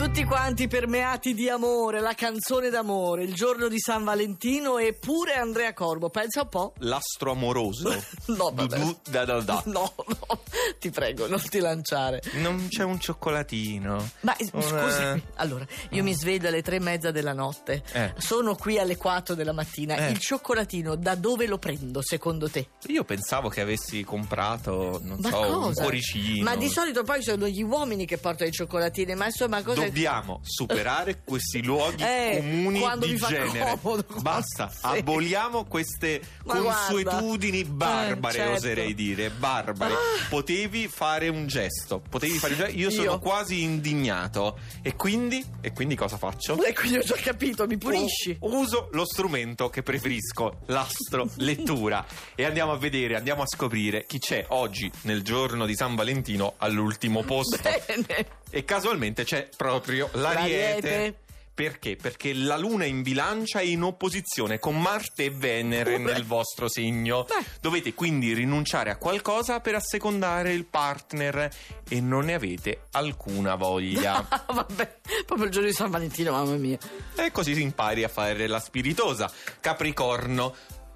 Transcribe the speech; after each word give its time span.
Tutti 0.00 0.24
quanti 0.24 0.66
permeati 0.66 1.34
di 1.34 1.50
amore, 1.50 2.00
la 2.00 2.14
canzone 2.14 2.70
d'amore, 2.70 3.22
il 3.24 3.34
giorno 3.34 3.68
di 3.68 3.78
San 3.78 4.02
Valentino 4.02 4.78
e 4.78 4.94
pure 4.94 5.34
Andrea 5.34 5.74
Corbo. 5.74 6.08
Pensa 6.08 6.40
un 6.40 6.48
po'. 6.48 6.72
L'astro 6.78 7.32
amoroso. 7.32 7.88
No, 8.30 8.50
vabbè. 8.54 8.78
Du- 8.78 8.84
du- 8.84 9.10
da 9.10 9.24
da 9.24 9.40
da. 9.40 9.62
No, 9.66 9.92
no, 10.06 10.40
ti 10.78 10.90
prego, 10.90 11.26
non 11.26 11.40
ti 11.42 11.58
lanciare. 11.58 12.22
Non 12.34 12.68
c'è 12.70 12.82
un 12.84 12.98
cioccolatino. 12.98 14.10
Ma 14.20 14.36
eh, 14.36 14.48
Un, 14.52 14.62
scusami, 14.62 15.18
eh, 15.18 15.22
allora, 15.34 15.66
io 15.90 16.02
mi 16.02 16.14
sveglio 16.14 16.48
alle 16.48 16.62
tre 16.62 16.76
e 16.76 16.80
mezza 16.80 17.10
della 17.10 17.32
notte, 17.34 17.82
Eh. 17.92 18.14
sono 18.18 18.54
qui 18.54 18.78
alle 18.78 18.96
quattro 18.96 19.34
della 19.34 19.52
mattina. 19.52 19.96
Eh. 19.96 20.12
Il 20.12 20.18
cioccolatino 20.18 20.94
da 20.96 21.14
dove 21.16 21.46
lo 21.46 21.58
prendo 21.58 22.00
secondo 22.02 22.48
te? 22.48 22.68
Io 22.86 23.04
pensavo 23.04 23.48
che 23.48 23.60
avessi 23.60 24.02
comprato, 24.04 25.00
non 25.02 25.18
Ma 25.20 25.28
so, 25.30 25.40
un 25.40 25.62
cosa? 25.64 25.82
cuoricino. 25.82 26.44
Ma 26.44 26.56
di 26.56 26.68
solito 26.68 27.02
poi 27.02 27.22
sono 27.22 27.46
gli 27.48 27.62
uomini 27.62 28.06
che 28.06 28.16
portano 28.18 28.48
i 28.48 28.52
cioccolatini, 28.52 29.14
ma 29.14 29.26
insomma 29.26 29.62
cosa... 29.62 29.88
Dobbiamo 29.90 30.40
superare 30.42 31.22
questi 31.24 31.62
luoghi 31.62 32.02
Eh, 32.10 32.36
comuni 32.38 32.82
di 33.00 33.16
genere. 33.16 33.78
comodo, 33.80 34.04
Basta, 34.20 34.68
sì. 34.70 34.86
aboliamo 34.86 35.64
queste 35.64 36.20
Ma 36.44 36.54
consuetudini 36.60 37.64
guarda. 37.64 38.14
barbare, 38.14 38.34
Eh, 38.34 38.38
certo. 38.38 38.52
oserei 38.56 38.94
dire, 38.94 39.30
barbare. 39.30 39.94
Potevi 40.28 40.88
fare 40.88 41.28
un 41.28 41.46
gesto, 41.46 42.00
potevi 42.08 42.38
fare 42.38 42.52
un 42.54 42.58
gesto. 42.60 42.76
Io 42.78 42.90
sono 42.90 43.02
Io? 43.12 43.18
quasi 43.18 43.62
indignato. 43.62 44.58
E 44.82 44.94
quindi, 44.94 45.44
e 45.60 45.72
quindi 45.72 45.94
cosa 45.96 46.16
faccio? 46.16 46.62
E 46.62 46.72
quindi 46.72 46.98
ho 46.98 47.02
già 47.02 47.16
capito, 47.16 47.66
mi 47.66 47.76
pulisci. 47.78 48.36
U- 48.40 48.58
uso 48.60 48.88
lo 48.92 49.04
strumento 49.04 49.68
che 49.70 49.82
preferisco, 49.82 50.60
l'astro 50.66 51.28
lettura. 51.38 52.04
e 52.34 52.44
andiamo 52.44 52.72
a 52.72 52.76
vedere, 52.76 53.16
andiamo 53.16 53.42
a 53.42 53.46
scoprire 53.46 54.04
chi 54.06 54.18
c'è 54.18 54.44
oggi, 54.50 54.90
nel 55.02 55.22
giorno 55.22 55.66
di 55.66 55.74
San 55.74 55.94
Valentino, 55.94 56.54
all'ultimo 56.58 57.22
posto. 57.22 57.58
Bene. 57.62 58.38
E 58.52 58.64
casualmente 58.64 59.22
c'è 59.22 59.48
proprio 59.56 59.69
l'ariete. 59.78 60.18
L'Ariete. 60.18 61.18
Perché? 61.52 61.96
Perché 61.96 62.32
la 62.32 62.56
luna 62.56 62.86
in 62.86 63.02
bilancia 63.02 63.58
è 63.58 63.64
in 63.64 63.82
opposizione 63.82 64.58
con 64.58 64.80
Marte 64.80 65.24
e 65.24 65.30
Venere 65.30 65.98
nel 65.98 66.24
vostro 66.24 66.70
segno. 66.70 67.24
Beh. 67.24 67.44
Dovete 67.60 67.92
quindi 67.92 68.32
rinunciare 68.32 68.88
a 68.88 68.96
qualcosa 68.96 69.60
per 69.60 69.74
assecondare 69.74 70.54
il 70.54 70.64
partner 70.64 71.50
e 71.86 72.00
non 72.00 72.24
ne 72.26 72.34
avete 72.34 72.84
alcuna 72.92 73.56
voglia. 73.56 74.26
Ah, 74.30 74.44
Vabbè, 74.52 75.00
proprio 75.26 75.46
il 75.46 75.52
giorno 75.52 75.68
di 75.68 75.74
San 75.74 75.90
Valentino, 75.90 76.32
mamma 76.32 76.54
mia. 76.54 76.78
E 77.14 77.30
così 77.30 77.54
si 77.54 77.60
impari 77.60 78.04
a 78.04 78.08
fare 78.08 78.46
la 78.46 78.58
spiritosa. 78.58 79.30
Capricorno. 79.60 80.54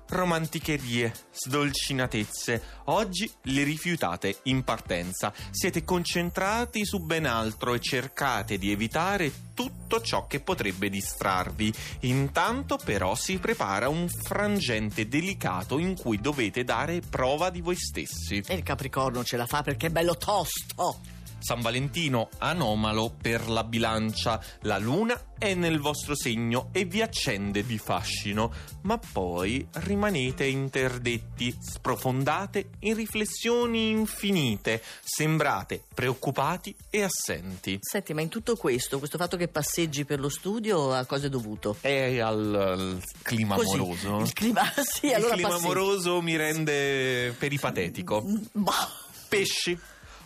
Romanticherie, 0.08 1.12
sdolcinatezze, 1.33 2.62
oggi 2.84 3.30
le 3.44 3.62
rifiutate 3.64 4.38
in 4.44 4.62
partenza. 4.62 5.33
Siete 5.50 5.83
concentrati 5.83 6.84
su 6.84 7.05
ben 7.05 7.27
altro 7.27 7.74
e 7.74 7.80
cercate 7.80 8.58
di 8.58 8.70
evitare 8.70 9.52
tutto 9.55 10.00
ciò 10.00 10.27
che 10.27 10.41
potrebbe 10.41 10.88
distrarvi. 10.91 11.72
Intanto 12.00 12.78
però 12.83 13.14
si 13.14 13.38
prepara 13.38 13.88
un 13.88 14.08
frangente 14.08 15.08
delicato 15.08 15.78
in 15.78 15.96
cui 15.96 16.20
dovete 16.20 16.64
dare 16.64 17.00
prova 17.00 17.50
di 17.50 17.61
voi 17.61 17.77
stessi. 17.77 18.42
E 18.46 18.55
il 18.55 18.62
Capricorno 18.62 19.24
ce 19.24 19.36
la 19.36 19.46
fa 19.46 19.62
perché 19.62 19.86
è 19.86 19.91
bello 19.91 20.16
tosto. 20.16 21.00
San 21.45 21.61
Valentino 21.61 22.31
anomalo 22.39 23.14
per 23.20 23.50
la 23.50 23.64
bilancia. 23.64 24.42
La 24.62 24.78
luna 24.78 25.33
è 25.37 25.53
nel 25.53 25.78
vostro 25.78 26.17
segno 26.17 26.70
e 26.73 26.86
vi 26.86 27.03
accende 27.03 27.67
di 27.67 27.77
fascino, 27.77 28.51
ma 28.84 28.98
poi 29.12 29.67
rimanete 29.73 30.47
interdetti, 30.47 31.55
sprofondate 31.61 32.70
in 32.81 32.95
riflessioni 32.95 33.91
infinite, 33.91 34.83
sembrate 35.03 35.83
preoccupati 35.95 36.75
e 36.89 37.03
assenti. 37.03 37.77
Senti, 37.83 38.14
ma 38.14 38.23
in 38.23 38.31
tutto 38.31 38.56
questo, 38.56 38.98
questo 38.98 39.19
fatto 39.19 39.36
che 39.36 39.48
passeggi 39.48 40.06
per 40.06 40.20
lo 40.20 40.31
studio, 40.31 40.95
a 40.95 41.05
cosa 41.05 41.27
è 41.27 41.29
dovuto? 41.29 41.77
È 41.79 42.20
al, 42.20 42.55
al 42.55 43.03
clima 43.20 43.56
Così, 43.56 43.75
amoroso. 43.75 44.20
Il 44.20 44.33
clima, 44.33 44.62
sì, 44.83 45.08
Il 45.08 45.12
allora 45.12 45.34
clima 45.34 45.48
passeggi. 45.48 45.64
amoroso 45.67 46.23
mi 46.23 46.36
rende 46.36 47.35
peripatetico. 47.39 48.24
Bah. 48.52 48.91
Pesci. 49.29 49.79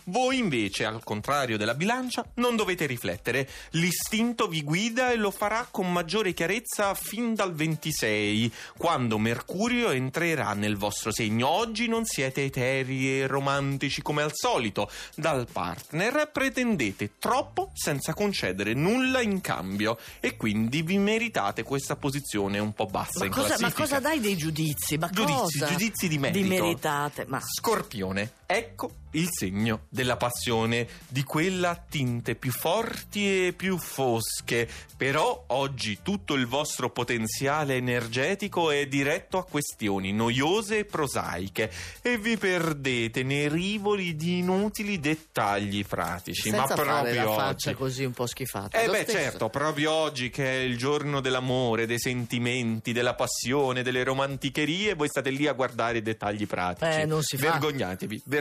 Voi 0.09 0.37
invece, 0.37 0.85
al 0.85 1.03
contrario 1.03 1.57
della 1.57 1.75
bilancia, 1.75 2.25
non 2.35 2.55
dovete 2.55 2.85
riflettere. 2.85 3.47
L'istinto 3.71 4.47
vi 4.47 4.63
guida 4.63 5.11
e 5.11 5.15
lo 5.15 5.29
farà 5.31 5.67
con 5.69 5.91
maggiore 5.91 6.33
chiarezza 6.33 6.93
fin 6.95 7.35
dal 7.35 7.53
26, 7.53 8.51
quando 8.77 9.17
Mercurio 9.17 9.91
entrerà 9.91 10.53
nel 10.53 10.77
vostro 10.77 11.11
segno. 11.11 11.47
Oggi 11.47 11.87
non 11.87 12.05
siete 12.05 12.45
eterei 12.45 13.19
e 13.19 13.27
romantici 13.27 14.01
come 14.01 14.21
al 14.23 14.31
solito. 14.33 14.89
Dal 15.15 15.47
partner 15.51 16.29
pretendete 16.31 17.11
troppo 17.19 17.71
senza 17.73 18.13
concedere 18.13 18.73
nulla 18.73 19.21
in 19.21 19.41
cambio 19.41 19.97
e 20.19 20.35
quindi 20.37 20.81
vi 20.81 20.97
meritate 20.97 21.63
questa 21.63 21.95
posizione 21.95 22.57
un 22.59 22.73
po' 22.73 22.85
bassa 22.87 23.19
Ma 23.19 23.25
in 23.25 23.31
cosa, 23.31 23.49
ma 23.49 23.55
classifica. 23.57 23.81
cosa 23.83 23.99
dai 23.99 24.19
dei 24.19 24.35
giudizi? 24.37 24.97
Ma 24.97 25.09
Giudizi, 25.09 25.59
cosa? 25.59 25.67
giudizi 25.67 26.07
di 26.07 26.17
merito. 26.17 26.41
Di 26.41 26.47
meritate, 26.47 27.25
ma... 27.27 27.39
Scorpione, 27.41 28.31
ecco 28.51 28.91
il 29.13 29.27
segno 29.31 29.85
della 29.89 30.17
passione, 30.17 30.87
di 31.07 31.23
quella 31.23 31.71
a 31.71 31.75
tinte 31.75 32.35
più 32.35 32.51
forti 32.51 33.47
e 33.47 33.53
più 33.53 33.77
fosche. 33.77 34.67
Però 34.97 35.45
oggi 35.47 35.99
tutto 36.03 36.33
il 36.35 36.45
vostro 36.45 36.91
potenziale 36.91 37.75
energetico 37.75 38.69
è 38.69 38.85
diretto 38.87 39.37
a 39.37 39.45
questioni 39.45 40.11
noiose 40.13 40.79
e 40.79 40.85
prosaiche 40.85 41.71
e 42.01 42.17
vi 42.17 42.37
perdete 42.37 43.23
nei 43.23 43.49
rivoli 43.49 44.15
di 44.15 44.39
inutili 44.39 44.99
dettagli 44.99 45.85
pratici. 45.85 46.49
Senza 46.49 46.67
Ma 46.67 46.73
proprio 46.75 47.29
oggi. 47.31 47.73
così 47.73 48.03
un 48.03 48.11
po' 48.11 48.27
schifata. 48.27 48.79
Eh 48.79 48.85
Lo 48.87 48.91
beh 48.91 49.03
stesso. 49.03 49.17
certo, 49.17 49.49
proprio 49.49 49.91
oggi 49.91 50.29
che 50.29 50.45
è 50.45 50.63
il 50.63 50.77
giorno 50.77 51.19
dell'amore, 51.19 51.85
dei 51.87 51.99
sentimenti, 51.99 52.91
della 52.91 53.15
passione, 53.15 53.81
delle 53.83 54.03
romanticherie, 54.03 54.93
voi 54.95 55.07
state 55.07 55.29
lì 55.31 55.47
a 55.47 55.53
guardare 55.53 55.99
i 55.99 56.01
dettagli 56.01 56.45
pratici. 56.45 56.99
Eh, 56.99 57.05
non 57.05 57.23
si 57.23 57.37
fa. 57.37 57.51
Vergognatevi, 57.51 58.21
vergognatevi 58.25 58.38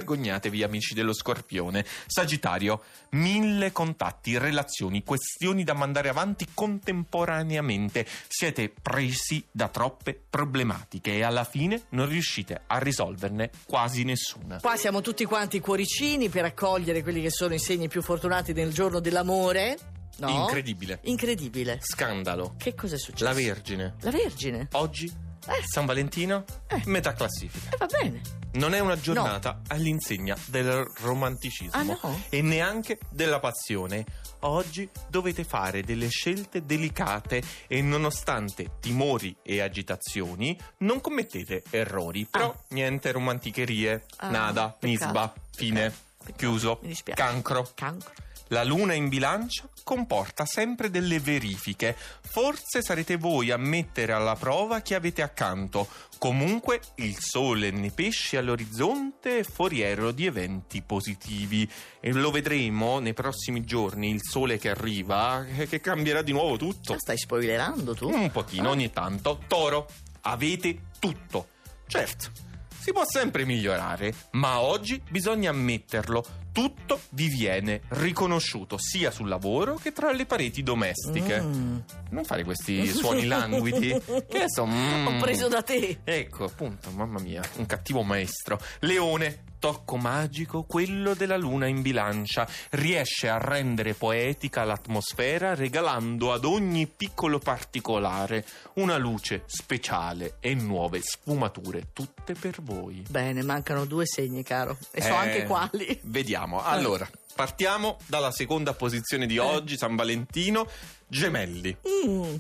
amici 0.63 0.95
dello 0.95 1.13
Scorpione. 1.13 1.85
Sagittario, 2.07 2.83
mille 3.11 3.73
contatti, 3.73 4.39
relazioni, 4.39 5.03
questioni 5.03 5.65
da 5.65 5.75
mandare 5.75 6.09
avanti 6.09 6.47
contemporaneamente. 6.53 8.07
Siete 8.29 8.73
presi 8.81 9.45
da 9.51 9.69
troppe 9.69 10.21
problematiche 10.29 11.15
e 11.15 11.23
alla 11.23 11.45
fine 11.45 11.85
non 11.91 12.09
riuscite 12.09 12.63
a 12.67 12.79
risolverne 12.79 13.51
quasi 13.67 14.05
nessuna. 14.05 14.61
Qua 14.61 14.77
siamo 14.77 15.01
tutti 15.01 15.25
quanti 15.25 15.61
cuoricini 15.61 16.29
per 16.29 16.45
accogliere 16.45 17.03
quelli 17.03 17.23
che 17.23 17.31
sono 17.31 17.55
i 17.55 17.59
segni 17.59 17.89
più 17.89 18.03
fortunati 18.03 18.53
nel 18.53 18.73
giorno 18.73 19.01
dell'amore. 19.01 19.79
No? 20.19 20.29
Incredibile. 20.31 20.99
Incredibile. 21.03 21.79
Scandalo. 21.81 22.55
Che 22.57 22.75
cosa 22.75 22.97
è 22.97 22.99
successo? 22.99 23.25
La 23.25 23.33
Vergine. 23.33 23.95
La 24.01 24.11
Vergine. 24.11 24.69
Oggi, 24.73 25.11
Eh. 25.49 25.63
San 25.67 25.87
Valentino, 25.87 26.45
Eh. 26.69 26.83
metà 26.87 27.13
classifica. 27.13 27.71
Eh, 27.71 27.77
va 27.79 27.87
bene. 27.87 28.21
Non 28.53 28.75
è 28.75 28.79
una 28.81 28.99
giornata 28.99 29.61
all'insegna 29.69 30.37
del 30.47 30.91
romanticismo 31.01 31.71
Ah, 31.79 31.83
no? 31.83 32.23
e 32.31 32.41
neanche 32.43 32.99
della 33.11 33.41
passione. 33.41 34.05
Oggi 34.41 34.89
dovete 35.09 35.45
fare 35.45 35.83
delle 35.83 36.09
scelte 36.09 36.65
delicate 36.65 37.43
e 37.67 37.83
nonostante 37.83 38.77
timori 38.81 39.37
e 39.43 39.61
agitazioni 39.61 40.59
non 40.79 41.01
commettete 41.01 41.63
errori. 41.71 42.25
Però 42.25 42.55
niente 42.69 43.13
romanticherie, 43.13 44.05
Ah, 44.17 44.31
nada, 44.31 44.69
peccato, 44.69 44.87
nisba, 44.87 45.35
fine, 45.55 45.93
peccato. 46.19 46.37
chiuso, 46.37 46.81
cancro. 47.15 47.69
Cancro. 47.75 48.13
La 48.49 48.65
luna 48.65 48.95
in 48.95 49.09
bilancia 49.09 49.69
comporta 49.85 50.45
sempre 50.45 50.91
delle 50.91 51.21
verifiche. 51.21 51.97
Forse 52.21 52.83
sarete 52.83 53.17
voi 53.17 53.51
a 53.51 53.57
mettere 53.57 54.13
alla 54.13 54.35
prova 54.37 54.81
chi 54.81 54.95
avete 54.95 55.23
accanto. 55.23 55.89
Comunque 56.19 56.81
il 56.97 57.17
sole 57.19 57.71
nei 57.71 57.91
pesci 57.91 58.37
all'orizzonte 58.37 59.39
è 59.39 59.43
foriero 59.45 60.11
di 60.11 60.27
eventi 60.27 60.83
positivi. 60.83 61.69
E 62.01 62.13
lo 62.13 62.31
vedremo 62.31 62.99
nei 62.99 63.15
prossimi 63.15 63.65
giorni, 63.65 64.11
il 64.11 64.23
sole 64.23 64.59
che 64.59 64.71
arriva, 64.71 65.47
eh, 65.47 65.67
che 65.67 65.81
cambierà 65.81 66.23
di 66.23 66.33
nuovo 66.33 66.57
tutto. 66.57 66.93
La 66.93 66.99
stai 66.99 67.19
spoilerando 67.19 67.95
tu? 67.95 68.09
Un 68.09 68.31
pochino 68.31 68.71
ogni 68.71 68.91
tanto. 68.91 69.43
Toro, 69.47 69.89
avete 70.23 70.89
tutto. 70.99 71.49
Certo, 71.87 72.31
si 72.79 72.93
può 72.93 73.05
sempre 73.07 73.45
migliorare, 73.45 74.15
ma 74.33 74.61
oggi 74.61 75.03
bisogna 75.09 75.51
ammetterlo. 75.51 76.47
Tutto 76.59 77.01
vi 77.11 77.29
viene 77.29 77.83
riconosciuto 77.89 78.79
sia 78.79 79.11
sul 79.11 79.29
lavoro 79.29 79.77
che 79.77 79.93
tra 79.93 80.11
le 80.11 80.27
pareti 80.27 80.63
domestiche. 80.63 81.41
Mm. 81.41 81.79
Non 82.11 82.25
fare 82.25 82.43
questi 82.45 82.87
suoni 82.89 83.27
languidi. 83.27 83.89
che 84.29 84.45
so, 84.47 84.67
mm. 84.67 85.07
Ho 85.07 85.21
preso 85.21 85.49
da 85.49 85.63
te. 85.63 86.01
Ecco, 86.03 86.45
appunto, 86.45 86.91
mamma 86.91 87.21
mia, 87.21 87.43
un 87.57 87.67
cattivo 87.67 88.03
maestro. 88.03 88.61
Leone, 88.81 89.45
tocco 89.59 89.97
magico, 89.97 90.63
quello 90.65 91.15
della 91.15 91.37
luna 91.37 91.67
in 91.67 91.83
bilancia. 91.83 92.49
Riesce 92.71 93.29
a 93.29 93.39
rendere 93.39 93.95
poetica 93.95 94.65
l'atmosfera 94.65 95.55
regalando 95.55 96.33
ad 96.33 96.45
ogni 96.45 96.87
piccolo 96.87 97.39
particolare 97.39 98.45
una 98.75 98.97
luce 98.97 99.43
speciale 99.47 100.37
e 100.41 100.55
nuove 100.55 101.01
sfumature, 101.03 101.89
tutte 101.93 102.35
per 102.35 102.61
voi. 102.63 103.05
Bene, 103.09 103.43
mancano 103.43 103.85
due 103.85 104.05
segni, 104.07 104.43
caro. 104.43 104.77
E 104.91 105.03
so 105.03 105.09
Eh, 105.09 105.13
anche 105.15 105.45
quali. 105.45 105.99
Vediamo. 106.05 106.63
Allora, 106.63 107.09
partiamo 107.35 107.99
dalla 108.07 108.31
seconda 108.31 108.73
posizione 108.75 109.27
di 109.27 109.39
oggi, 109.39 109.77
San 109.77 109.97
Valentino, 109.97 110.69
gemelli. 111.07 111.77
Mm, 112.07 112.35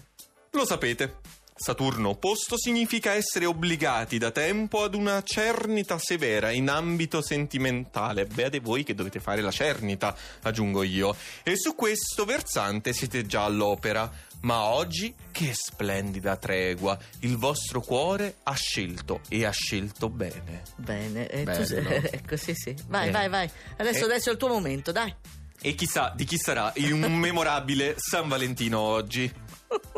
Lo 0.53 0.65
sapete. 0.67 1.17
Saturno 1.61 2.11
opposto 2.11 2.57
significa 2.57 3.15
essere 3.15 3.45
obbligati 3.45 4.17
da 4.17 4.31
tempo 4.31 4.85
ad 4.85 4.95
una 4.95 5.21
cernita 5.25 5.99
severa 5.99 6.53
in 6.53 6.69
ambito 6.71 7.21
sentimentale. 7.21 8.27
Beate 8.27 8.61
voi 8.61 8.85
che 8.85 8.95
dovete 8.95 9.19
fare 9.19 9.41
la 9.41 9.51
cernita, 9.51 10.15
aggiungo 10.43 10.85
io. 10.85 11.17
E 11.43 11.57
su 11.57 11.75
questo 11.75 12.25
versante 12.25 12.93
siete 12.93 13.27
già 13.27 13.43
all'opera. 13.45 14.09
Ma 14.43 14.67
oggi, 14.67 15.13
che 15.33 15.51
splendida 15.53 16.37
tregua! 16.37 16.97
Il 17.21 17.37
vostro 17.37 17.81
cuore 17.81 18.37
ha 18.45 18.55
scelto 18.55 19.21
e 19.29 19.45
ha 19.45 19.51
scelto 19.51 20.09
bene. 20.09 20.63
bene, 20.77 21.27
e 21.29 21.43
tu 21.43 21.75
ecco, 21.75 22.37
sì, 22.37 22.55
sì. 22.55 22.73
Vai, 22.87 23.09
Eh. 23.09 23.11
vai, 23.11 23.29
vai. 23.29 23.51
Adesso, 23.79 24.03
Eh. 24.03 24.05
adesso 24.05 24.29
è 24.29 24.33
il 24.33 24.39
tuo 24.39 24.47
momento, 24.49 24.93
dai. 24.93 25.13
E 25.61 25.75
chissà 25.75 26.13
di 26.15 26.25
chi 26.25 26.37
sarà 26.39 26.73
il 26.77 26.95
memorabile 26.95 27.95
San 27.99 28.29
Valentino 28.29 28.79
oggi. 28.79 29.31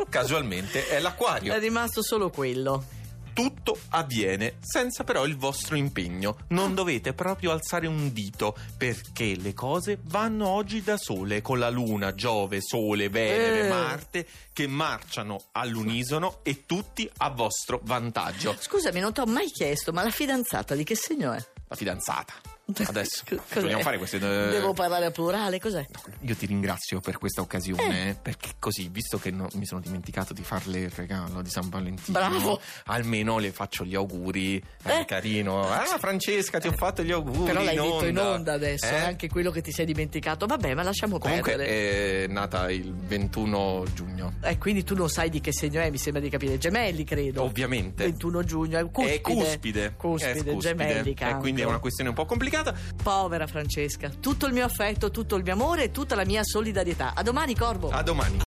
Casualmente 0.09 0.87
è 0.87 0.99
l'Aquario. 0.99 1.53
È 1.53 1.59
rimasto 1.59 2.01
solo 2.03 2.29
quello. 2.29 2.99
Tutto 3.33 3.77
avviene 3.91 4.57
senza 4.59 5.05
però 5.05 5.23
il 5.25 5.37
vostro 5.37 5.75
impegno. 5.75 6.39
Non 6.49 6.73
dovete 6.75 7.13
proprio 7.13 7.51
alzare 7.51 7.87
un 7.87 8.11
dito 8.11 8.57
perché 8.77 9.35
le 9.37 9.53
cose 9.53 9.99
vanno 10.03 10.49
oggi 10.49 10.81
da 10.83 10.97
sole 10.97 11.41
con 11.41 11.57
la 11.57 11.69
Luna, 11.69 12.13
Giove, 12.13 12.59
Sole, 12.59 13.07
Venere, 13.07 13.67
Eh. 13.67 13.69
Marte 13.69 14.27
che 14.51 14.67
marciano 14.67 15.39
all'unisono 15.53 16.39
e 16.43 16.65
tutti 16.65 17.09
a 17.17 17.29
vostro 17.29 17.79
vantaggio. 17.83 18.57
Scusami, 18.59 18.99
non 18.99 19.13
ti 19.13 19.21
ho 19.21 19.25
mai 19.25 19.49
chiesto, 19.49 19.93
ma 19.93 20.03
la 20.03 20.11
fidanzata 20.11 20.75
di 20.75 20.83
che 20.83 20.95
segno 20.95 21.31
è? 21.31 21.41
La 21.69 21.75
fidanzata. 21.77 22.33
Adesso 22.73 23.23
Cos'è? 23.27 23.59
vogliamo 23.59 23.81
fare 23.81 23.97
queste. 23.97 24.15
eh, 24.17 24.49
Devo 24.49 24.71
parlare 24.73 25.05
a 25.05 25.11
plurale, 25.11 25.59
cos'è? 25.59 25.85
Io 26.21 26.35
ti 26.35 26.45
ringrazio 26.45 27.01
per 27.01 27.17
questa 27.17 27.41
occasione, 27.41 28.09
eh, 28.09 28.15
perché 28.21 28.51
così, 28.59 28.87
visto 28.89 29.19
che 29.19 29.29
no- 29.29 29.49
mi 29.55 29.65
sono 29.65 29.81
dimenticato 29.81 30.31
di 30.33 30.41
farle 30.43 30.79
il 30.79 30.89
regalo 30.89 31.41
di 31.41 31.49
San 31.49 31.67
Valentino, 31.67 32.17
Bravo. 32.17 32.61
almeno 32.85 33.39
le 33.39 33.51
faccio 33.51 33.83
gli 33.83 33.93
auguri. 33.95 34.55
Eh, 34.83 34.99
Eh. 35.01 35.05
carino. 35.05 35.67
Ah, 35.69 35.97
Francesca, 35.99 36.59
ti 36.59 36.67
ho 36.69 36.71
fatto 36.71 37.03
gli 37.03 37.11
auguri. 37.11 37.43
Però 37.51 37.61
l'hai 37.61 37.75
in 37.75 37.81
detto 37.81 38.05
in 38.05 38.17
onda 38.17 38.53
adesso, 38.53 38.85
Eh? 38.85 38.89
è 38.91 38.99
anche 38.99 39.27
quello 39.27 39.51
che 39.51 39.61
ti 39.61 39.71
sei 39.71 39.85
dimenticato. 39.85 40.45
Vabbè, 40.45 40.73
ma 40.73 40.83
lasciamo 40.83 41.17
Comunque 41.17 41.55
perdere. 41.55 42.23
è 42.23 42.27
nata 42.27 42.71
il 42.71 42.93
21 42.95 43.83
giugno. 43.93 44.35
Eh, 44.43 44.57
quindi 44.57 44.83
tu 44.85 44.95
non 44.95 45.09
sai 45.09 45.29
di 45.29 45.41
che 45.41 45.51
segno 45.51 45.81
è, 45.81 45.89
mi 45.89 45.97
sembra 45.97 46.21
di 46.21 46.29
capire. 46.29 46.57
Gemelli, 46.57 47.03
credo. 47.03 47.43
Ovviamente. 47.43 48.05
21 48.05 48.43
giugno, 48.45 48.77
è 48.79 48.89
cuspide. 48.89 49.13
È 49.15 49.21
cuspide. 49.21 49.93
Cuspide, 49.97 50.31
È 50.31 50.43
cuspide. 50.53 50.59
gemelli, 50.59 51.11
Eh, 51.11 51.15
cancro. 51.15 51.39
quindi 51.39 51.61
è 51.61 51.65
una 51.65 51.79
questione 51.79 52.09
un 52.09 52.15
po' 52.15 52.25
complicata. 52.51 52.75
Povera 53.01 53.47
Francesca. 53.47 54.09
Tutto 54.09 54.45
il 54.45 54.53
mio 54.53 54.65
affetto, 54.65 55.09
tutto 55.09 55.35
il 55.37 55.43
mio 55.43 55.53
amore 55.53 55.85
e 55.85 55.91
tutta 55.91 56.15
la 56.15 56.25
mia 56.25 56.43
solidarietà. 56.43 57.13
A 57.15 57.23
domani, 57.23 57.55
Corvo. 57.55 57.89
A 57.89 58.03
domani. 58.03 58.39